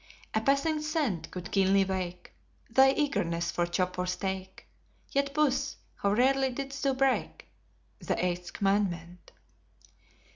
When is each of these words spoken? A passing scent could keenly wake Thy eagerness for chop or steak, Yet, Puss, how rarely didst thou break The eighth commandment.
A 0.33 0.41
passing 0.41 0.81
scent 0.81 1.29
could 1.29 1.51
keenly 1.51 1.85
wake 1.85 2.33
Thy 2.71 2.91
eagerness 2.91 3.51
for 3.51 3.67
chop 3.67 3.99
or 3.99 4.07
steak, 4.07 4.65
Yet, 5.11 5.31
Puss, 5.35 5.75
how 5.97 6.13
rarely 6.13 6.49
didst 6.49 6.81
thou 6.81 6.95
break 6.95 7.45
The 7.99 8.17
eighth 8.25 8.51
commandment. 8.51 9.31